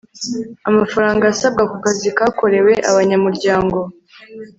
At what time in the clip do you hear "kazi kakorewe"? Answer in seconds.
1.83-2.73